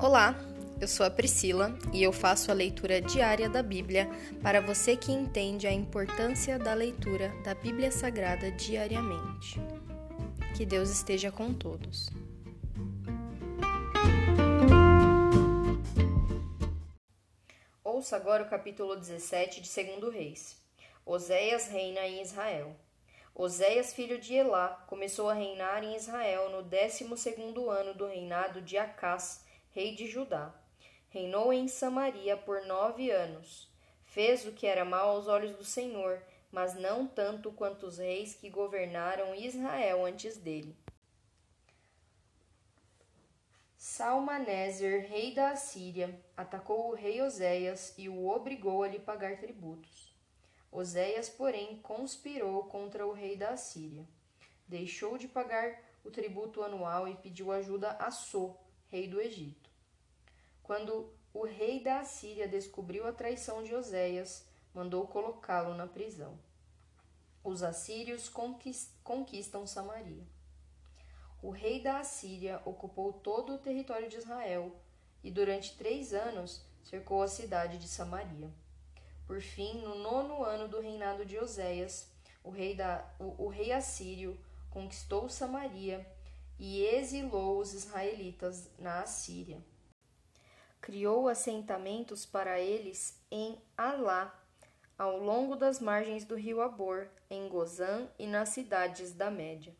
[0.00, 0.36] Olá,
[0.80, 4.08] eu sou a Priscila e eu faço a leitura diária da Bíblia
[4.40, 9.60] para você que entende a importância da leitura da Bíblia Sagrada diariamente.
[10.56, 12.10] Que Deus esteja com todos.
[17.82, 20.62] Ouça agora o capítulo 17 de 2 Reis.
[21.04, 22.76] Oséias reina em Israel.
[23.34, 28.62] Oséias, filho de Elá, começou a reinar em Israel no décimo segundo ano do reinado
[28.62, 29.47] de Acás,
[29.78, 30.52] rei de Judá.
[31.08, 33.70] Reinou em Samaria por nove anos.
[34.02, 38.34] Fez o que era mal aos olhos do Senhor, mas não tanto quanto os reis
[38.34, 40.76] que governaram Israel antes dele.
[43.76, 50.12] Salmaneser, rei da Assíria, atacou o rei Oséias e o obrigou a lhe pagar tributos.
[50.72, 54.04] Oséias, porém, conspirou contra o rei da Assíria.
[54.66, 58.56] Deixou de pagar o tributo anual e pediu ajuda a So,
[58.88, 59.67] rei do Egito.
[60.68, 66.38] Quando o rei da Assíria descobriu a traição de Oséias, mandou colocá-lo na prisão.
[67.42, 68.30] Os assírios
[69.02, 70.26] conquistam Samaria.
[71.42, 74.76] O rei da Assíria ocupou todo o território de Israel
[75.24, 78.50] e durante três anos cercou a cidade de Samaria.
[79.26, 82.10] Por fim, no nono ano do reinado de Oséias,
[82.44, 86.06] o rei, da, o, o rei assírio conquistou Samaria
[86.58, 89.64] e exilou os israelitas na Assíria
[90.80, 94.34] criou assentamentos para eles em Alá,
[94.96, 99.76] ao longo das margens do rio Abor, em Gozã e nas cidades da Média.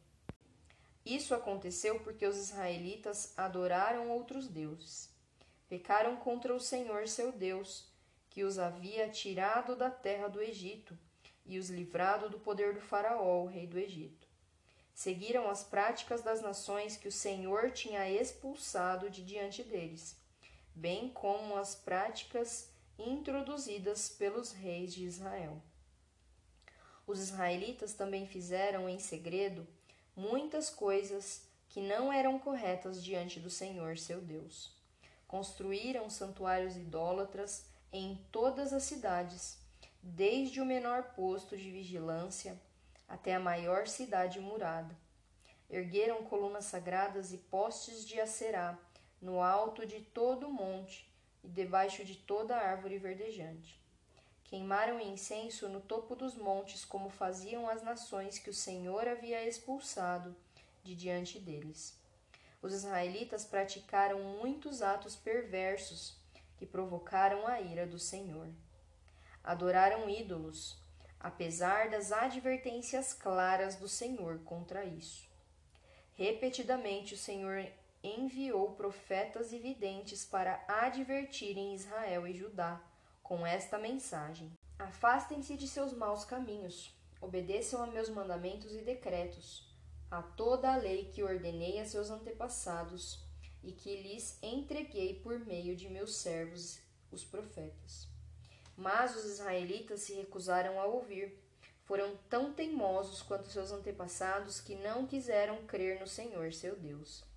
[1.04, 5.10] Isso aconteceu porque os israelitas adoraram outros deuses.
[5.68, 7.90] Pecaram contra o Senhor seu Deus,
[8.30, 10.96] que os havia tirado da terra do Egito
[11.46, 14.28] e os livrado do poder do Faraó, o rei do Egito.
[14.94, 20.16] Seguiram as práticas das nações que o Senhor tinha expulsado de diante deles
[20.78, 25.60] bem como as práticas introduzidas pelos reis de Israel.
[27.04, 29.66] Os israelitas também fizeram em segredo
[30.14, 34.72] muitas coisas que não eram corretas diante do Senhor seu Deus.
[35.26, 39.58] Construíram santuários idólatras em todas as cidades,
[40.02, 42.60] desde o menor posto de vigilância
[43.08, 44.96] até a maior cidade murada.
[45.68, 48.78] Ergueram colunas sagradas e postes de acerá
[49.20, 51.08] no alto de todo o monte
[51.42, 53.78] e debaixo de toda árvore verdejante.
[54.44, 60.34] Queimaram incenso no topo dos montes, como faziam as nações que o Senhor havia expulsado
[60.82, 61.98] de diante deles.
[62.62, 66.16] Os israelitas praticaram muitos atos perversos
[66.56, 68.48] que provocaram a ira do Senhor.
[69.44, 70.76] Adoraram ídolos,
[71.20, 75.28] apesar das advertências claras do Senhor contra isso.
[76.14, 77.64] Repetidamente o Senhor
[78.08, 82.82] enviou profetas e videntes para advertirem Israel e Judá
[83.22, 89.70] com esta mensagem: Afastem-se de seus maus caminhos, obedeçam a meus mandamentos e decretos,
[90.10, 93.22] a toda a lei que ordenei a seus antepassados
[93.62, 96.80] e que lhes entreguei por meio de meus servos,
[97.12, 98.08] os profetas.
[98.76, 101.36] Mas os israelitas se recusaram a ouvir.
[101.84, 107.27] Foram tão teimosos quanto seus antepassados que não quiseram crer no Senhor seu Deus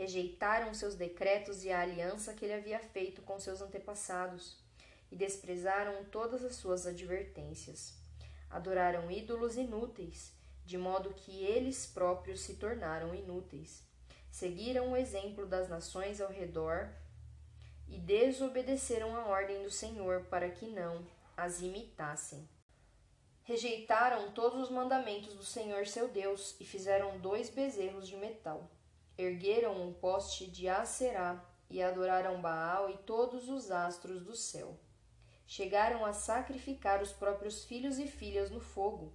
[0.00, 4.56] rejeitaram seus decretos e a aliança que ele havia feito com seus antepassados
[5.12, 7.92] e desprezaram todas as suas advertências.
[8.48, 10.32] Adoraram ídolos inúteis,
[10.64, 13.82] de modo que eles próprios se tornaram inúteis.
[14.30, 16.88] Seguiram o exemplo das nações ao redor
[17.86, 21.06] e desobedeceram a ordem do Senhor para que não
[21.36, 22.48] as imitassem.
[23.42, 28.66] Rejeitaram todos os mandamentos do Senhor seu Deus e fizeram dois bezerros de metal
[29.20, 34.78] ergueram um poste de Acerá e adoraram Baal e todos os astros do céu.
[35.46, 39.12] Chegaram a sacrificar os próprios filhos e filhas no fogo.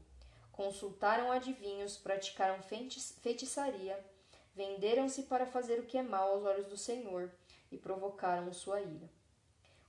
[0.52, 4.06] Consultaram adivinhos, praticaram feitiçaria,
[4.54, 7.31] venderam-se para fazer o que é mal aos olhos do Senhor
[7.72, 9.10] e provocaram sua ira.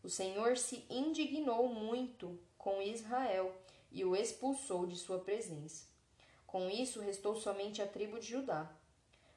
[0.03, 3.53] O Senhor se indignou muito com Israel
[3.91, 5.87] e o expulsou de sua presença.
[6.47, 8.73] Com isso, restou somente a tribo de Judá.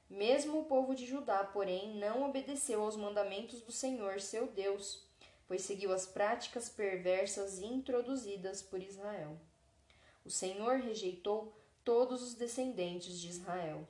[0.09, 5.03] Mesmo o povo de Judá, porém, não obedeceu aos mandamentos do Senhor seu Deus,
[5.47, 9.37] pois seguiu as práticas perversas introduzidas por Israel.
[10.25, 11.53] O Senhor rejeitou
[11.83, 13.87] todos os descendentes de Israel.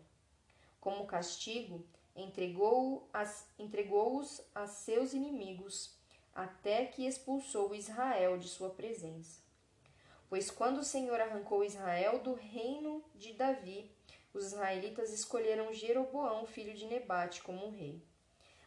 [0.81, 1.85] Como castigo,
[2.15, 5.93] entregou-os entregou a seus inimigos,
[6.35, 9.41] até que expulsou Israel de sua presença.
[10.29, 13.89] Pois quando o Senhor arrancou Israel do reino de Davi,
[14.33, 18.03] os israelitas escolheram Jeroboão, filho de Nebate, como rei.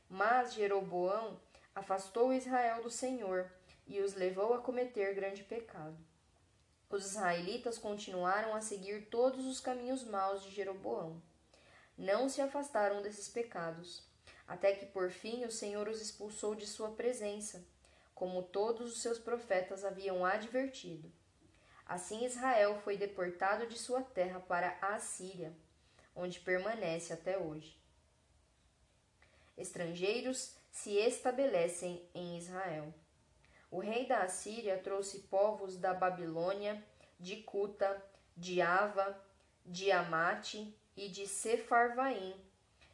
[0.08, 1.40] Mas Jeroboão
[1.74, 3.50] afastou Israel do Senhor
[3.86, 5.96] e os levou a cometer grande pecado.
[6.90, 11.22] Os israelitas continuaram a seguir todos os caminhos maus de Jeroboão.
[11.96, 14.02] Não se afastaram desses pecados,
[14.46, 17.64] até que por fim o Senhor os expulsou de sua presença,
[18.14, 21.10] como todos os seus profetas haviam advertido.
[21.86, 25.52] Assim Israel foi deportado de sua terra para a Assíria,
[26.14, 27.76] onde permanece até hoje.
[29.56, 32.92] Estrangeiros se estabelecem em Israel.
[33.70, 36.82] O rei da Assíria trouxe povos da Babilônia,
[37.18, 38.02] de Cuta,
[38.36, 39.18] de Ava,
[39.64, 42.34] de Amate e de Sefarvaim,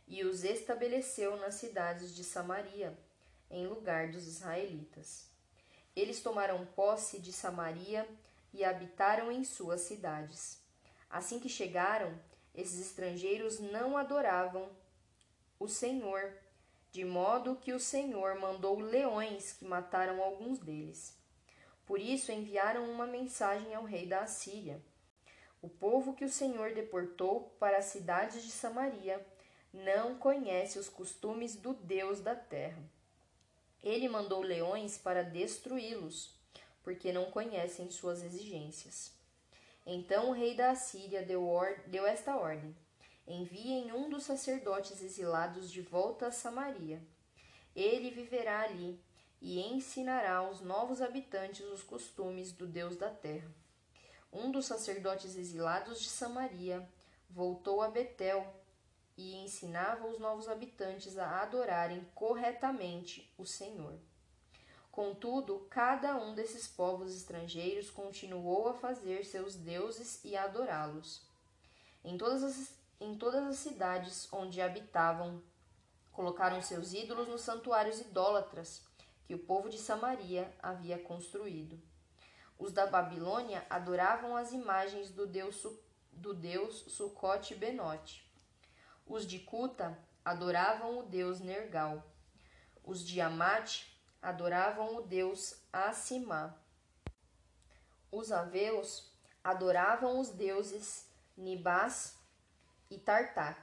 [0.06, 2.96] e os estabeleceu nas cidades de Samaria,
[3.50, 5.28] em lugar dos israelitas.
[5.94, 8.08] Eles tomaram posse de Samaria
[8.52, 10.62] e habitaram em suas cidades.
[11.10, 12.18] Assim que chegaram,
[12.54, 14.68] esses estrangeiros não adoravam
[15.58, 16.36] o Senhor,
[16.90, 21.16] de modo que o Senhor mandou leões que mataram alguns deles.
[21.86, 24.82] Por isso enviaram uma mensagem ao rei da Assíria.
[25.60, 29.24] O povo que o Senhor deportou para as cidades de Samaria
[29.72, 32.82] não conhece os costumes do Deus da terra.
[33.82, 36.37] Ele mandou leões para destruí-los,
[36.88, 39.12] porque não conhecem suas exigências.
[39.84, 41.46] Então o rei da Assíria deu,
[41.86, 42.74] deu esta ordem:
[43.26, 47.02] Enviem um dos sacerdotes exilados de volta a Samaria.
[47.76, 48.98] Ele viverá ali
[49.38, 53.54] e ensinará aos novos habitantes os costumes do Deus da terra.
[54.32, 56.88] Um dos sacerdotes exilados de Samaria
[57.28, 58.50] voltou a Betel
[59.14, 64.00] e ensinava os novos habitantes a adorarem corretamente o Senhor.
[64.98, 71.22] Contudo, cada um desses povos estrangeiros continuou a fazer seus deuses e adorá-los.
[72.04, 75.40] Em todas as em todas as cidades onde habitavam,
[76.10, 78.82] colocaram seus ídolos nos santuários idólatras
[79.24, 81.80] que o povo de Samaria havia construído.
[82.58, 85.64] Os da Babilônia adoravam as imagens do deus,
[86.10, 88.28] do deus Sucote Benote.
[89.06, 92.02] Os de Cuta adoravam o deus Nergal.
[92.82, 96.54] Os de Amate adoravam o deus Assimá.
[98.10, 99.10] Os aveus
[99.42, 101.06] adoravam os deuses
[101.36, 102.16] Nibás
[102.90, 103.60] e Tartak.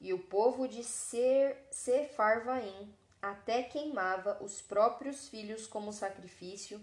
[0.00, 6.80] E o povo de Ser, Sefarvaim até queimava os próprios filhos como sacrifício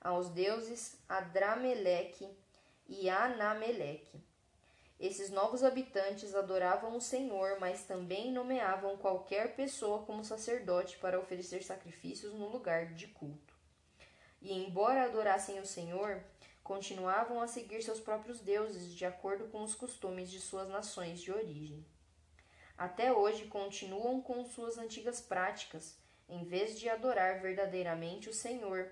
[0.00, 2.28] aos deuses Adrameleque
[2.88, 4.22] e Anameleque.
[4.98, 11.62] Esses novos habitantes adoravam o Senhor, mas também nomeavam qualquer pessoa como sacerdote para oferecer
[11.62, 13.54] sacrifícios no lugar de culto.
[14.40, 16.24] E embora adorassem o Senhor,
[16.62, 21.30] continuavam a seguir seus próprios deuses de acordo com os costumes de suas nações de
[21.30, 21.84] origem.
[22.76, 28.90] Até hoje continuam com suas antigas práticas, em vez de adorar verdadeiramente o Senhor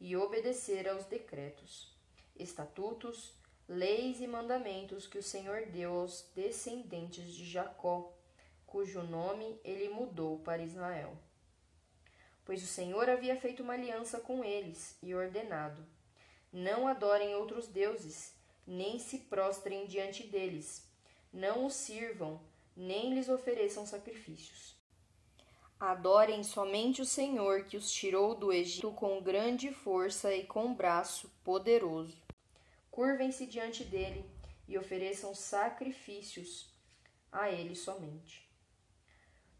[0.00, 1.96] e obedecer aos decretos,
[2.36, 3.32] estatutos,
[3.68, 8.12] leis e mandamentos que o Senhor deu aos descendentes de Jacó,
[8.66, 11.16] cujo nome ele mudou para Israel.
[12.44, 15.84] Pois o Senhor havia feito uma aliança com eles e ordenado:
[16.52, 18.34] não adorem outros deuses,
[18.66, 20.86] nem se prostrem diante deles.
[21.32, 22.40] Não os sirvam,
[22.76, 24.76] nem lhes ofereçam sacrifícios.
[25.80, 31.28] Adorem somente o Senhor que os tirou do Egito com grande força e com braço
[31.42, 32.23] poderoso.
[32.94, 34.24] Curvem-se diante dele
[34.68, 36.72] e ofereçam sacrifícios
[37.32, 38.48] a ele somente.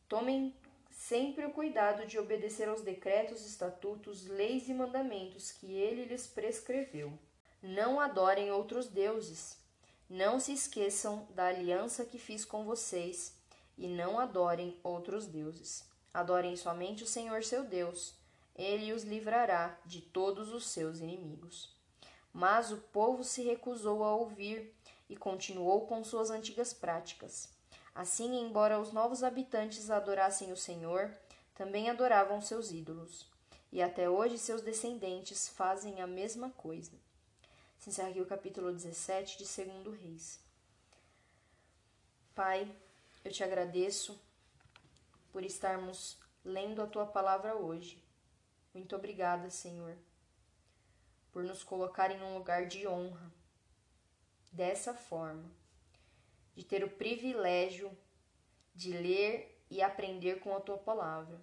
[0.08, 0.54] Tomem
[0.88, 7.18] sempre o cuidado de obedecer aos decretos, estatutos, leis e mandamentos que ele lhes prescreveu.
[7.60, 9.58] Não adorem outros deuses.
[10.08, 13.36] Não se esqueçam da aliança que fiz com vocês,
[13.76, 15.84] e não adorem outros deuses.
[16.12, 18.14] Adorem somente o Senhor seu Deus.
[18.54, 21.73] Ele os livrará de todos os seus inimigos.
[22.34, 24.74] Mas o povo se recusou a ouvir
[25.08, 27.48] e continuou com suas antigas práticas.
[27.94, 31.16] Assim, embora os novos habitantes adorassem o Senhor,
[31.54, 33.30] também adoravam seus ídolos.
[33.70, 36.90] E até hoje seus descendentes fazem a mesma coisa.
[37.78, 40.40] Se encerra aqui o capítulo 17 de 2 Reis.
[42.34, 42.68] Pai,
[43.24, 44.20] eu te agradeço
[45.30, 48.02] por estarmos lendo a tua palavra hoje.
[48.72, 49.96] Muito obrigada, Senhor,
[51.34, 53.28] por nos colocar em um lugar de honra.
[54.52, 55.50] Dessa forma
[56.54, 57.90] de ter o privilégio
[58.72, 61.42] de ler e aprender com a tua palavra.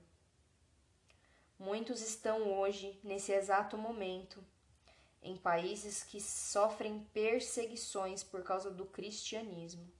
[1.60, 4.42] Muitos estão hoje, nesse exato momento,
[5.22, 9.92] em países que sofrem perseguições por causa do cristianismo.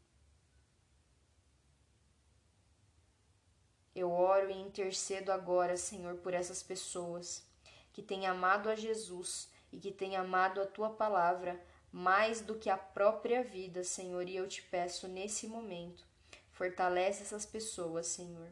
[3.94, 7.46] Eu oro e intercedo agora, Senhor, por essas pessoas
[7.92, 11.60] que têm amado a Jesus e que têm amado a tua palavra
[11.92, 16.06] mais do que a própria vida, Senhor, e eu te peço nesse momento,
[16.52, 18.50] fortalece essas pessoas, Senhor.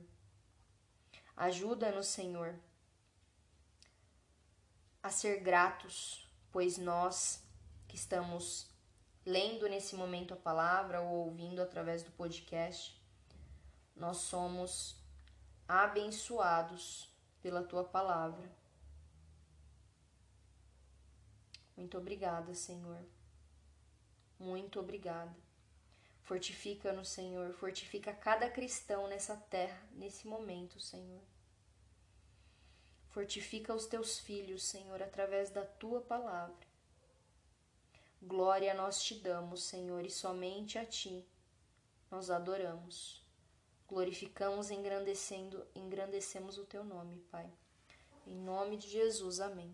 [1.37, 2.53] Ajuda-nos, Senhor,
[5.01, 7.41] a ser gratos, pois nós
[7.87, 8.69] que estamos
[9.25, 13.01] lendo nesse momento a palavra ou ouvindo através do podcast,
[13.95, 14.97] nós somos
[15.67, 17.09] abençoados
[17.41, 18.58] pela tua palavra.
[21.79, 22.99] Muito obrigada, Senhor.
[24.37, 25.33] Muito obrigada.
[26.23, 27.53] Fortifica-nos, Senhor.
[27.53, 31.21] Fortifica cada cristão nessa terra, nesse momento, Senhor.
[33.11, 36.67] Fortifica os teus filhos, Senhor, através da tua palavra.
[38.21, 41.25] Glória nós te damos, Senhor, e somente a ti
[42.11, 43.25] nós adoramos.
[43.87, 47.49] Glorificamos engrandecendo, engrandecemos o teu nome, Pai.
[48.27, 49.73] Em nome de Jesus, amém.